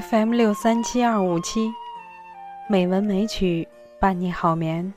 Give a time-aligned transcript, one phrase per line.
[0.00, 1.72] FM 六三七二五七，
[2.68, 3.68] 美文美曲
[4.00, 4.92] 伴你好眠。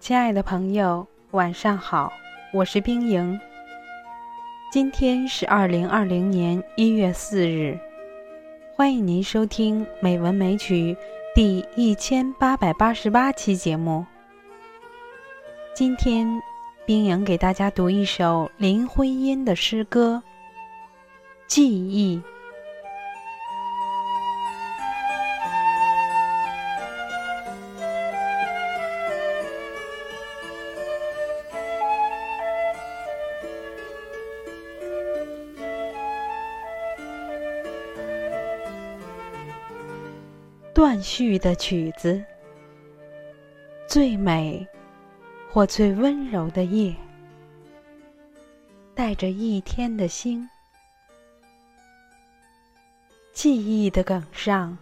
[0.00, 2.12] 亲爱的朋友，晚上好，
[2.52, 3.38] 我是冰莹。
[4.72, 7.78] 今天是二零二零年一月四日，
[8.74, 10.92] 欢迎您收听《美文美曲》
[11.32, 14.04] 第一千八百八十八期节目。
[15.76, 16.26] 今天，
[16.84, 20.20] 冰莹给大家读一首林徽因的诗歌
[21.46, 22.18] 《记忆》。
[40.74, 42.20] 断续的曲子，
[43.86, 44.66] 最美
[45.48, 46.92] 或最温柔的夜，
[48.92, 50.48] 带着一天的星。
[53.32, 54.76] 记忆的梗上，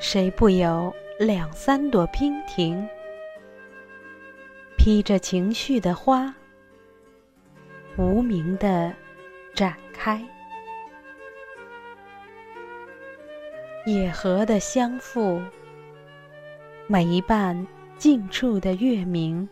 [0.00, 2.88] 谁不有两三朵娉婷，
[4.76, 6.34] 披着情绪的花，
[7.96, 8.92] 无名的
[9.54, 10.20] 展开。
[13.84, 15.42] 野河的相附，
[16.86, 17.66] 每一瓣
[17.96, 19.48] 近处的月明。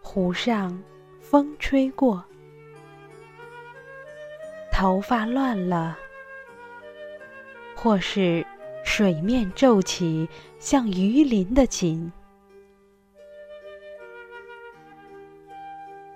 [0.00, 0.82] 湖上
[1.20, 2.24] 风吹过，
[4.72, 5.98] 头发乱了，
[7.76, 8.42] 或是
[8.82, 10.26] 水面皱起
[10.58, 12.10] 像鱼鳞的锦。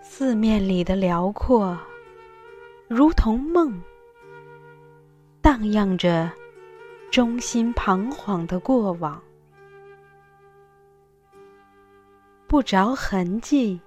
[0.01, 1.79] 四面里的辽阔，
[2.89, 3.79] 如同梦。
[5.47, 6.29] 荡漾着
[7.09, 9.23] 忠心彷徨的过往，
[12.49, 13.81] 不着痕迹。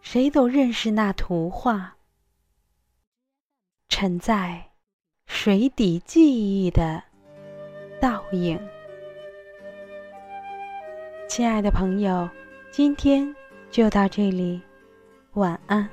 [0.00, 1.94] 谁都认识那图画，
[3.90, 4.70] 沉在
[5.26, 7.02] 水底记忆的
[8.00, 8.58] 倒影。
[11.28, 12.26] 亲爱的朋友，
[12.70, 13.36] 今天
[13.70, 14.62] 就到这里，
[15.34, 15.86] 晚安。